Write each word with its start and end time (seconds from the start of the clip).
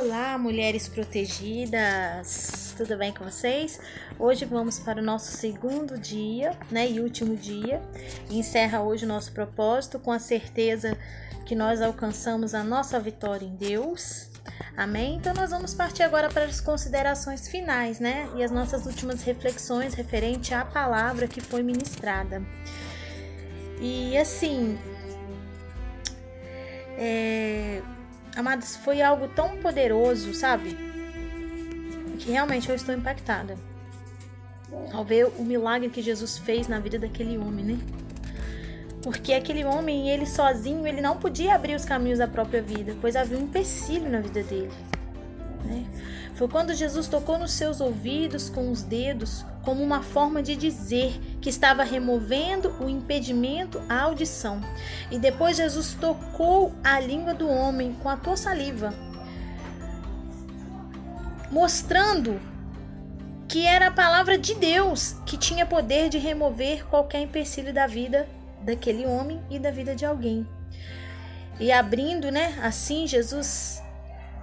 Olá, 0.00 0.38
mulheres 0.38 0.86
protegidas! 0.86 2.72
Tudo 2.76 2.96
bem 2.96 3.12
com 3.12 3.24
vocês? 3.24 3.80
Hoje 4.16 4.44
vamos 4.44 4.78
para 4.78 5.00
o 5.00 5.04
nosso 5.04 5.36
segundo 5.36 5.98
dia, 5.98 6.56
né, 6.70 6.88
e 6.88 7.00
último 7.00 7.34
dia. 7.34 7.82
Encerra 8.30 8.80
hoje 8.80 9.04
o 9.04 9.08
nosso 9.08 9.32
propósito 9.32 9.98
com 9.98 10.12
a 10.12 10.20
certeza 10.20 10.96
que 11.44 11.56
nós 11.56 11.82
alcançamos 11.82 12.54
a 12.54 12.62
nossa 12.62 13.00
vitória 13.00 13.44
em 13.44 13.56
Deus. 13.56 14.28
Amém? 14.76 15.16
Então 15.16 15.34
nós 15.34 15.50
vamos 15.50 15.74
partir 15.74 16.04
agora 16.04 16.28
para 16.28 16.44
as 16.44 16.60
considerações 16.60 17.48
finais, 17.48 17.98
né? 17.98 18.28
E 18.36 18.44
as 18.44 18.52
nossas 18.52 18.86
últimas 18.86 19.24
reflexões 19.24 19.94
referente 19.94 20.54
à 20.54 20.64
palavra 20.64 21.26
que 21.26 21.40
foi 21.40 21.64
ministrada. 21.64 22.40
E 23.80 24.16
assim, 24.16 24.78
é, 26.96 27.82
Amados, 28.36 28.76
foi 28.76 29.02
algo 29.02 29.28
tão 29.28 29.56
poderoso, 29.58 30.32
sabe? 30.34 30.76
Que 32.18 32.30
realmente 32.30 32.68
eu 32.68 32.74
estou 32.74 32.94
impactada. 32.94 33.56
Ao 34.92 35.04
ver 35.04 35.26
o 35.38 35.44
milagre 35.44 35.88
que 35.88 36.02
Jesus 36.02 36.38
fez 36.38 36.68
na 36.68 36.78
vida 36.78 36.98
daquele 36.98 37.38
homem, 37.38 37.64
né? 37.64 37.78
Porque 39.02 39.32
aquele 39.32 39.64
homem, 39.64 40.10
ele 40.10 40.26
sozinho, 40.26 40.86
ele 40.86 41.00
não 41.00 41.16
podia 41.16 41.54
abrir 41.54 41.74
os 41.74 41.84
caminhos 41.84 42.18
da 42.18 42.28
própria 42.28 42.60
vida, 42.60 42.96
pois 43.00 43.16
havia 43.16 43.38
um 43.38 43.42
empecilho 43.42 44.10
na 44.10 44.20
vida 44.20 44.42
dele. 44.42 44.72
Né? 45.68 45.84
Foi 46.34 46.48
quando 46.48 46.72
Jesus 46.72 47.06
tocou 47.06 47.38
nos 47.38 47.52
seus 47.52 47.80
ouvidos 47.80 48.48
com 48.48 48.70
os 48.70 48.82
dedos, 48.82 49.44
como 49.62 49.82
uma 49.82 50.02
forma 50.02 50.42
de 50.42 50.56
dizer 50.56 51.20
que 51.40 51.50
estava 51.50 51.82
removendo 51.82 52.74
o 52.80 52.88
impedimento 52.88 53.80
à 53.88 54.00
audição. 54.02 54.60
E 55.10 55.18
depois 55.18 55.58
Jesus 55.58 55.94
tocou 55.94 56.72
a 56.82 56.98
língua 56.98 57.34
do 57.34 57.48
homem 57.48 57.94
com 58.02 58.08
a 58.08 58.16
tua 58.16 58.36
saliva, 58.36 58.94
mostrando 61.50 62.40
que 63.46 63.66
era 63.66 63.88
a 63.88 63.92
palavra 63.92 64.38
de 64.38 64.54
Deus 64.54 65.16
que 65.26 65.36
tinha 65.36 65.66
poder 65.66 66.08
de 66.08 66.18
remover 66.18 66.86
qualquer 66.86 67.20
empecilho 67.20 67.72
da 67.72 67.86
vida 67.86 68.28
daquele 68.60 69.06
homem 69.06 69.40
e 69.50 69.58
da 69.58 69.70
vida 69.70 69.94
de 69.94 70.04
alguém. 70.04 70.46
E 71.60 71.72
abrindo, 71.72 72.30
né, 72.30 72.58
assim 72.62 73.06
Jesus 73.06 73.82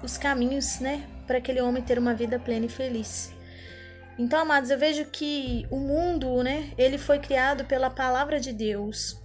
os 0.05 0.17
caminhos, 0.17 0.79
né, 0.79 1.07
para 1.25 1.37
aquele 1.37 1.61
homem 1.61 1.83
ter 1.83 1.97
uma 1.97 2.13
vida 2.13 2.39
plena 2.39 2.65
e 2.65 2.69
feliz. 2.69 3.33
Então, 4.17 4.39
amados, 4.39 4.69
eu 4.69 4.79
vejo 4.79 5.05
que 5.05 5.67
o 5.69 5.77
mundo, 5.77 6.41
né, 6.41 6.71
ele 6.77 6.97
foi 6.97 7.19
criado 7.19 7.65
pela 7.65 7.89
palavra 7.89 8.39
de 8.39 8.53
Deus, 8.53 9.21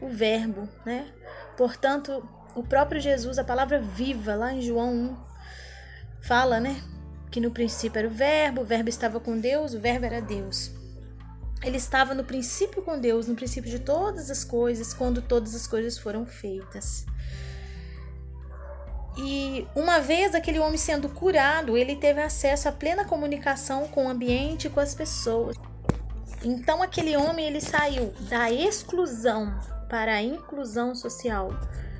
o 0.00 0.08
verbo, 0.08 0.68
né? 0.84 1.06
Portanto, 1.56 2.26
o 2.54 2.62
próprio 2.62 3.00
Jesus, 3.00 3.38
a 3.38 3.44
palavra 3.44 3.78
viva, 3.78 4.34
lá 4.34 4.52
em 4.52 4.62
João 4.62 4.92
1, 4.92 5.16
fala, 6.20 6.58
né, 6.58 6.82
que 7.30 7.40
no 7.40 7.50
princípio 7.50 7.98
era 7.98 8.08
o 8.08 8.10
verbo, 8.10 8.62
o 8.62 8.64
verbo 8.64 8.88
estava 8.88 9.20
com 9.20 9.38
Deus, 9.38 9.74
o 9.74 9.80
verbo 9.80 10.06
era 10.06 10.20
Deus. 10.20 10.72
Ele 11.62 11.76
estava 11.76 12.14
no 12.14 12.24
princípio 12.24 12.82
com 12.82 12.98
Deus, 12.98 13.28
no 13.28 13.36
princípio 13.36 13.70
de 13.70 13.78
todas 13.78 14.30
as 14.30 14.42
coisas, 14.42 14.94
quando 14.94 15.22
todas 15.22 15.54
as 15.54 15.66
coisas 15.66 15.98
foram 15.98 16.24
feitas. 16.24 17.04
E 19.16 19.66
uma 19.74 19.98
vez 20.00 20.34
aquele 20.34 20.58
homem 20.58 20.78
sendo 20.78 21.08
curado, 21.08 21.76
ele 21.76 21.96
teve 21.96 22.20
acesso 22.20 22.68
à 22.68 22.72
plena 22.72 23.04
comunicação 23.04 23.88
com 23.88 24.06
o 24.06 24.08
ambiente 24.08 24.66
e 24.66 24.70
com 24.70 24.80
as 24.80 24.94
pessoas. 24.94 25.56
Então 26.44 26.82
aquele 26.82 27.16
homem 27.16 27.46
ele 27.46 27.60
saiu 27.60 28.14
da 28.28 28.50
exclusão 28.50 29.52
para 29.88 30.14
a 30.14 30.22
inclusão 30.22 30.94
social. 30.94 31.50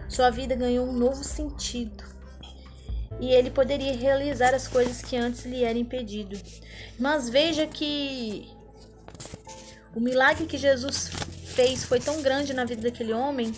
Sua 0.08 0.30
vida 0.30 0.54
ganhou 0.54 0.88
um 0.88 0.92
novo 0.92 1.22
sentido. 1.22 2.04
E 3.20 3.32
ele 3.32 3.50
poderia 3.50 3.94
realizar 3.94 4.54
as 4.54 4.66
coisas 4.66 5.02
que 5.02 5.16
antes 5.16 5.44
lhe 5.44 5.62
era 5.62 5.78
impedido. 5.78 6.40
Mas 6.98 7.28
veja 7.28 7.66
que 7.66 8.48
o 9.94 10.00
milagre 10.00 10.46
que 10.46 10.56
Jesus 10.56 11.10
fez 11.54 11.84
foi 11.84 12.00
tão 12.00 12.22
grande 12.22 12.54
na 12.54 12.64
vida 12.64 12.82
daquele 12.82 13.12
homem 13.12 13.52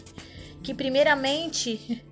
que 0.63 0.75
primeiramente 0.75 2.05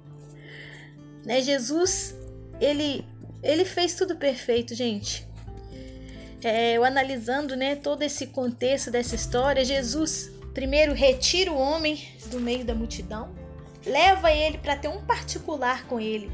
né? 1.25 1.41
Jesus, 1.41 2.14
ele, 2.60 3.04
ele 3.42 3.64
fez 3.64 3.94
tudo 3.94 4.16
perfeito, 4.16 4.75
gente. 4.75 5.28
É, 6.42 6.72
eu 6.72 6.84
analisando 6.84 7.54
né, 7.54 7.76
todo 7.76 8.03
esse 8.03 8.28
contexto 8.28 8.91
dessa 8.91 9.14
história, 9.14 9.64
Jesus 9.64 10.32
primeiro 10.54 10.92
retira 10.92 11.53
o 11.53 11.59
homem 11.59 12.09
do 12.26 12.41
meio 12.41 12.64
da 12.64 12.75
multidão, 12.75 13.34
leva 13.84 14.32
ele 14.32 14.59
para 14.59 14.76
ter 14.76 14.88
um 14.88 15.04
particular 15.04 15.86
com 15.86 16.00
ele. 16.00 16.30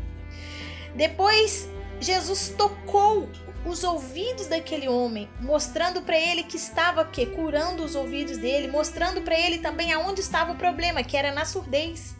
Depois, 0.95 1.69
Jesus 2.01 2.55
tocou 2.57 3.29
os 3.67 3.83
ouvidos 3.83 4.47
daquele 4.47 4.89
homem, 4.89 5.29
mostrando 5.41 6.03
para 6.03 6.19
ele 6.19 6.45
que 6.45 6.57
estava 6.57 7.05
que 7.05 7.27
curando 7.27 7.85
os 7.85 7.95
ouvidos 7.95 8.39
dele, 8.39 8.69
mostrando 8.69 9.21
para 9.23 9.39
ele 9.39 9.59
também 9.59 9.93
aonde 9.93 10.21
estava 10.21 10.53
o 10.53 10.57
problema, 10.57 11.03
que 11.03 11.17
era 11.17 11.33
na 11.33 11.45
surdez. 11.45 12.15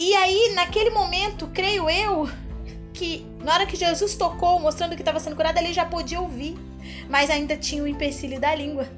E 0.00 0.14
aí, 0.14 0.52
naquele 0.54 0.90
momento, 0.90 1.48
creio 1.48 1.90
eu, 1.90 2.30
que 2.92 3.26
na 3.42 3.54
hora 3.54 3.66
que 3.66 3.76
Jesus 3.76 4.14
tocou, 4.14 4.60
mostrando 4.60 4.94
que 4.94 5.02
estava 5.02 5.18
sendo 5.18 5.34
curado, 5.34 5.58
ele 5.58 5.72
já 5.72 5.84
podia 5.84 6.20
ouvir, 6.20 6.56
mas 7.08 7.30
ainda 7.30 7.56
tinha 7.56 7.82
o 7.82 7.86
empecilho 7.86 8.38
da 8.38 8.54
língua. 8.54 8.88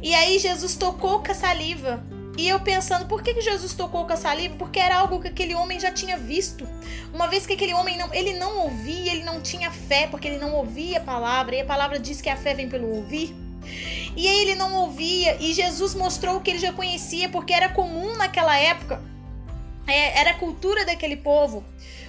E 0.00 0.14
aí 0.14 0.38
Jesus 0.38 0.76
tocou 0.76 1.22
com 1.22 1.32
a 1.32 1.34
saliva. 1.34 2.02
E 2.38 2.48
eu 2.48 2.60
pensando, 2.60 3.06
por 3.06 3.22
que, 3.22 3.34
que 3.34 3.40
Jesus 3.40 3.74
tocou 3.74 4.06
com 4.06 4.12
a 4.12 4.16
saliva? 4.16 4.54
Porque 4.56 4.78
era 4.78 4.96
algo 4.96 5.20
que 5.20 5.28
aquele 5.28 5.54
homem 5.54 5.78
já 5.78 5.90
tinha 5.90 6.16
visto. 6.16 6.66
Uma 7.12 7.26
vez 7.26 7.44
que 7.44 7.52
aquele 7.52 7.74
homem 7.74 7.98
não, 7.98 8.14
ele 8.14 8.34
não 8.34 8.58
ouvia, 8.60 9.12
ele 9.12 9.24
não 9.24 9.40
tinha 9.40 9.70
fé, 9.70 10.06
porque 10.06 10.28
ele 10.28 10.38
não 10.38 10.54
ouvia 10.54 10.98
a 10.98 11.02
palavra. 11.02 11.56
E 11.56 11.60
a 11.60 11.64
palavra 11.64 11.98
diz 11.98 12.20
que 12.20 12.30
a 12.30 12.36
fé 12.36 12.54
vem 12.54 12.68
pelo 12.68 12.94
ouvir. 12.94 13.34
E 14.16 14.26
ele 14.26 14.54
não 14.54 14.72
ouvia, 14.74 15.36
e 15.38 15.52
Jesus 15.52 15.94
mostrou 15.94 16.40
que 16.40 16.50
ele 16.50 16.58
já 16.58 16.72
conhecia, 16.72 17.28
porque 17.28 17.52
era 17.52 17.68
comum 17.68 18.16
naquela 18.16 18.58
época 18.58 19.09
é, 19.86 20.20
era 20.20 20.30
a 20.30 20.38
cultura 20.38 20.84
daquele 20.84 21.16
povo. 21.16 21.64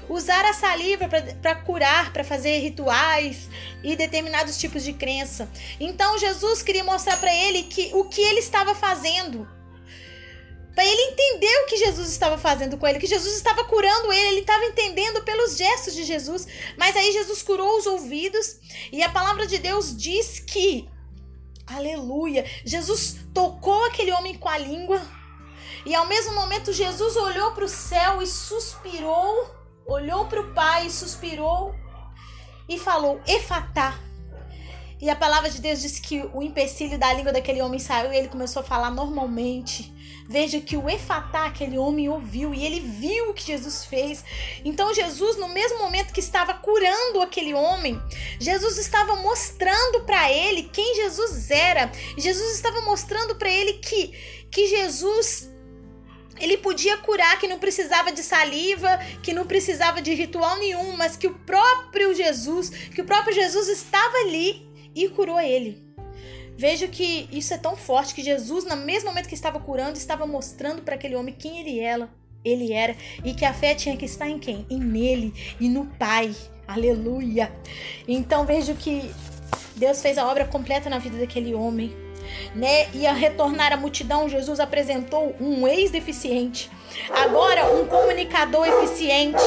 Usar 0.09 0.43
a 0.45 0.53
saliva 0.53 1.07
para 1.41 1.55
curar, 1.55 2.11
para 2.11 2.23
fazer 2.23 2.59
rituais 2.59 3.47
e 3.83 3.95
determinados 3.95 4.57
tipos 4.57 4.83
de 4.83 4.93
crença. 4.93 5.49
Então 5.79 6.17
Jesus 6.17 6.61
queria 6.61 6.83
mostrar 6.83 7.17
para 7.17 7.33
ele 7.33 7.63
que 7.63 7.91
o 7.93 8.05
que 8.05 8.21
ele 8.21 8.39
estava 8.39 8.75
fazendo. 8.75 9.47
Para 10.73 10.85
ele 10.85 11.01
entender 11.11 11.63
o 11.63 11.65
que 11.65 11.77
Jesus 11.77 12.09
estava 12.09 12.37
fazendo 12.37 12.77
com 12.77 12.87
ele, 12.87 12.99
que 12.99 13.07
Jesus 13.07 13.35
estava 13.35 13.63
curando 13.65 14.11
ele, 14.11 14.27
ele 14.27 14.39
estava 14.39 14.65
entendendo 14.65 15.21
pelos 15.23 15.57
gestos 15.57 15.93
de 15.93 16.03
Jesus. 16.03 16.47
Mas 16.77 16.95
aí 16.95 17.11
Jesus 17.11 17.41
curou 17.41 17.77
os 17.77 17.85
ouvidos 17.85 18.57
e 18.91 19.03
a 19.03 19.09
palavra 19.09 19.45
de 19.45 19.57
Deus 19.57 19.95
diz 19.95 20.39
que, 20.39 20.89
aleluia, 21.67 22.45
Jesus 22.65 23.17
tocou 23.33 23.85
aquele 23.85 24.11
homem 24.13 24.35
com 24.35 24.47
a 24.49 24.57
língua 24.57 25.01
e 25.85 25.95
ao 25.95 26.07
mesmo 26.07 26.33
momento, 26.35 26.71
Jesus 26.71 27.15
olhou 27.15 27.51
para 27.51 27.65
o 27.65 27.69
céu 27.69 28.21
e 28.21 28.27
suspirou, 28.27 29.49
olhou 29.85 30.25
para 30.25 30.41
o 30.41 30.53
Pai 30.53 30.87
e 30.87 30.91
suspirou 30.91 31.73
e 32.69 32.77
falou: 32.77 33.19
Efatá. 33.27 33.99
E 35.01 35.09
a 35.09 35.15
palavra 35.15 35.49
de 35.49 35.59
Deus 35.59 35.81
diz 35.81 35.99
que 35.99 36.29
o 36.31 36.43
empecilho 36.43 36.99
da 36.99 37.11
língua 37.11 37.33
daquele 37.33 37.59
homem 37.59 37.79
saiu 37.79 38.13
e 38.13 38.17
ele 38.17 38.27
começou 38.27 38.61
a 38.61 38.65
falar 38.65 38.91
normalmente. 38.91 39.91
Veja 40.29 40.61
que 40.61 40.77
o 40.77 40.87
Efatá, 40.87 41.45
aquele 41.45 41.75
homem, 41.77 42.07
ouviu 42.07 42.53
e 42.53 42.63
ele 42.63 42.79
viu 42.79 43.31
o 43.31 43.33
que 43.33 43.43
Jesus 43.43 43.83
fez. 43.83 44.23
Então, 44.63 44.93
Jesus, 44.93 45.37
no 45.37 45.47
mesmo 45.49 45.79
momento 45.79 46.13
que 46.13 46.19
estava 46.19 46.53
curando 46.53 47.19
aquele 47.19 47.53
homem, 47.53 47.99
Jesus 48.39 48.77
estava 48.77 49.15
mostrando 49.15 50.01
para 50.05 50.31
ele 50.31 50.69
quem 50.71 50.95
Jesus 50.95 51.49
era. 51.49 51.91
Jesus 52.15 52.53
estava 52.53 52.81
mostrando 52.81 53.35
para 53.35 53.49
ele 53.49 53.73
que, 53.73 54.07
que 54.51 54.67
Jesus 54.67 55.50
ele 56.41 56.57
podia 56.57 56.97
curar, 56.97 57.39
que 57.39 57.47
não 57.47 57.59
precisava 57.59 58.11
de 58.11 58.23
saliva, 58.23 58.97
que 59.21 59.31
não 59.31 59.45
precisava 59.45 60.01
de 60.01 60.13
ritual 60.13 60.57
nenhum, 60.57 60.97
mas 60.97 61.15
que 61.15 61.27
o 61.27 61.35
próprio 61.39 62.13
Jesus, 62.13 62.69
que 62.69 63.01
o 63.01 63.05
próprio 63.05 63.33
Jesus 63.33 63.67
estava 63.67 64.17
ali 64.17 64.67
e 64.95 65.07
curou 65.09 65.39
ele. 65.39 65.91
Veja 66.57 66.87
que 66.87 67.29
isso 67.31 67.53
é 67.53 67.57
tão 67.57 67.75
forte 67.75 68.13
que 68.13 68.23
Jesus, 68.23 68.65
no 68.65 68.75
mesmo 68.75 69.09
momento 69.09 69.27
que 69.27 69.35
estava 69.35 69.59
curando, 69.59 69.97
estava 69.97 70.27
mostrando 70.27 70.81
para 70.81 70.95
aquele 70.95 71.15
homem 71.15 71.33
quem 71.33 71.59
ele 71.59 71.79
era, 71.79 72.09
ele 72.43 72.73
era 72.73 72.95
e 73.23 73.33
que 73.33 73.45
a 73.45 73.53
fé 73.53 73.73
tinha 73.75 73.95
que 73.95 74.05
estar 74.05 74.27
em 74.27 74.39
quem? 74.39 74.65
Em 74.69 74.79
nele 74.79 75.33
e 75.59 75.69
no 75.69 75.85
Pai. 75.85 76.35
Aleluia. 76.67 77.51
Então 78.07 78.45
vejo 78.45 78.75
que 78.75 79.11
Deus 79.75 80.01
fez 80.01 80.17
a 80.17 80.27
obra 80.27 80.45
completa 80.45 80.89
na 80.89 80.99
vida 80.99 81.17
daquele 81.17 81.53
homem 81.53 81.91
né, 82.55 82.89
ia 82.93 83.13
retornar 83.13 83.73
à 83.73 83.77
multidão, 83.77 84.29
Jesus 84.29 84.59
apresentou 84.59 85.35
um 85.39 85.67
ex-deficiente, 85.67 86.69
agora 87.09 87.71
um 87.73 87.85
comunicador 87.85 88.67
eficiente. 88.67 89.43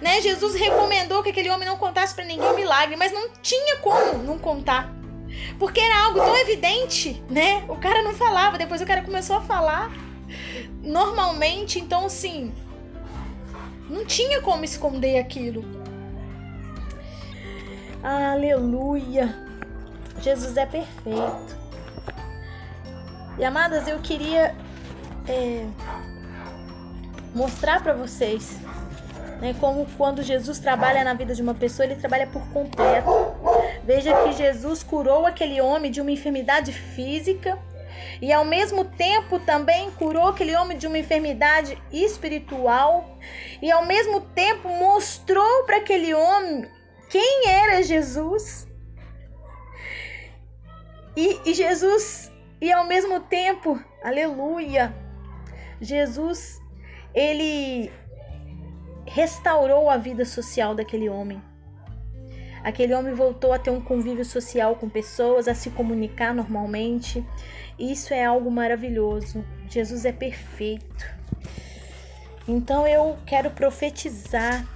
Né, 0.00 0.20
Jesus 0.20 0.54
recomendou 0.54 1.22
que 1.22 1.30
aquele 1.30 1.50
homem 1.50 1.68
não 1.68 1.76
contasse 1.76 2.14
para 2.14 2.24
ninguém 2.24 2.48
o 2.48 2.54
milagre, 2.54 2.96
mas 2.96 3.12
não 3.12 3.30
tinha 3.42 3.76
como 3.78 4.22
não 4.22 4.38
contar. 4.38 4.94
Porque 5.58 5.80
era 5.80 6.04
algo 6.04 6.18
tão 6.18 6.36
evidente, 6.36 7.22
né? 7.28 7.64
O 7.68 7.76
cara 7.76 8.02
não 8.02 8.14
falava, 8.14 8.58
depois 8.58 8.80
o 8.80 8.86
cara 8.86 9.02
começou 9.02 9.36
a 9.36 9.40
falar 9.40 9.90
normalmente, 10.82 11.78
então 11.78 12.06
assim, 12.06 12.52
Não 13.90 14.04
tinha 14.04 14.40
como 14.40 14.64
esconder 14.64 15.18
aquilo. 15.18 15.64
Aleluia. 18.00 19.49
Jesus 20.20 20.56
é 20.56 20.66
perfeito. 20.66 21.58
E 23.38 23.44
amadas, 23.44 23.88
eu 23.88 23.98
queria 24.00 24.54
é, 25.26 25.66
mostrar 27.34 27.82
para 27.82 27.94
vocês 27.94 28.58
né, 29.40 29.54
como 29.58 29.86
quando 29.96 30.22
Jesus 30.22 30.58
trabalha 30.58 31.02
na 31.02 31.14
vida 31.14 31.34
de 31.34 31.42
uma 31.42 31.54
pessoa, 31.54 31.86
ele 31.86 31.96
trabalha 31.96 32.26
por 32.26 32.46
completo. 32.52 33.10
Veja 33.84 34.12
que 34.22 34.32
Jesus 34.32 34.82
curou 34.82 35.26
aquele 35.26 35.60
homem 35.60 35.90
de 35.90 36.00
uma 36.00 36.10
enfermidade 36.10 36.72
física 36.72 37.58
e 38.20 38.32
ao 38.32 38.44
mesmo 38.44 38.84
tempo 38.84 39.38
também 39.40 39.90
curou 39.92 40.28
aquele 40.28 40.54
homem 40.54 40.76
de 40.76 40.86
uma 40.86 40.98
enfermidade 40.98 41.80
espiritual 41.90 43.18
e 43.62 43.70
ao 43.70 43.84
mesmo 43.84 44.20
tempo 44.20 44.68
mostrou 44.68 45.64
para 45.64 45.78
aquele 45.78 46.12
homem 46.14 46.68
quem 47.08 47.48
era 47.48 47.82
Jesus. 47.82 48.69
E, 51.16 51.40
e 51.44 51.54
Jesus, 51.54 52.30
e 52.60 52.72
ao 52.72 52.86
mesmo 52.86 53.20
tempo, 53.20 53.82
aleluia, 54.02 54.94
Jesus, 55.80 56.60
ele 57.14 57.90
restaurou 59.06 59.90
a 59.90 59.96
vida 59.96 60.24
social 60.24 60.74
daquele 60.74 61.08
homem. 61.08 61.42
Aquele 62.62 62.94
homem 62.94 63.14
voltou 63.14 63.52
a 63.52 63.58
ter 63.58 63.70
um 63.70 63.80
convívio 63.80 64.24
social 64.24 64.76
com 64.76 64.88
pessoas, 64.88 65.48
a 65.48 65.54
se 65.54 65.70
comunicar 65.70 66.34
normalmente. 66.34 67.26
Isso 67.78 68.12
é 68.12 68.24
algo 68.24 68.50
maravilhoso. 68.50 69.44
Jesus 69.68 70.04
é 70.04 70.12
perfeito. 70.12 71.06
Então 72.46 72.86
eu 72.86 73.16
quero 73.24 73.50
profetizar 73.50 74.66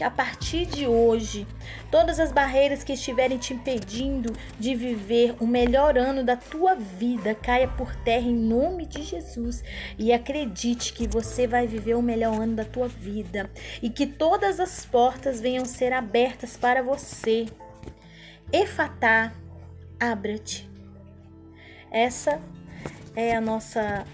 que 0.00 0.04
a 0.04 0.10
partir 0.10 0.64
de 0.64 0.86
hoje, 0.86 1.46
todas 1.90 2.18
as 2.18 2.32
barreiras 2.32 2.82
que 2.82 2.94
estiverem 2.94 3.36
te 3.36 3.52
impedindo 3.52 4.32
de 4.58 4.74
viver 4.74 5.36
o 5.38 5.46
melhor 5.46 5.98
ano 5.98 6.24
da 6.24 6.36
tua 6.36 6.74
vida 6.74 7.34
caia 7.34 7.68
por 7.68 7.94
terra 7.96 8.26
em 8.26 8.34
nome 8.34 8.86
de 8.86 9.02
Jesus 9.02 9.62
e 9.98 10.10
acredite 10.10 10.94
que 10.94 11.06
você 11.06 11.46
vai 11.46 11.66
viver 11.66 11.96
o 11.96 12.02
melhor 12.02 12.40
ano 12.40 12.56
da 12.56 12.64
tua 12.64 12.88
vida 12.88 13.50
e 13.82 13.90
que 13.90 14.06
todas 14.06 14.58
as 14.58 14.86
portas 14.86 15.38
venham 15.38 15.66
ser 15.66 15.92
abertas 15.92 16.56
para 16.56 16.82
você. 16.82 17.44
Efatá, 18.50 19.34
abra-te. 20.00 20.66
Essa 21.90 22.40
é 23.14 23.36
a 23.36 23.40
nossa 23.40 24.06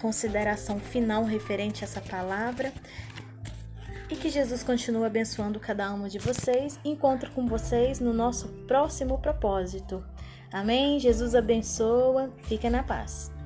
consideração 0.00 0.80
final 0.80 1.22
referente 1.22 1.84
a 1.84 1.86
essa 1.86 2.00
palavra 2.00 2.72
e 4.10 4.16
que 4.16 4.30
Jesus 4.30 4.62
continue 4.62 5.04
abençoando 5.04 5.60
cada 5.60 5.92
uma 5.92 6.08
de 6.08 6.18
vocês. 6.18 6.78
Encontro 6.84 7.30
com 7.32 7.46
vocês 7.46 8.00
no 8.00 8.12
nosso 8.12 8.48
próximo 8.66 9.18
propósito. 9.18 10.04
Amém? 10.52 10.98
Jesus 10.98 11.34
abençoa. 11.34 12.30
Fica 12.44 12.70
na 12.70 12.82
paz. 12.82 13.37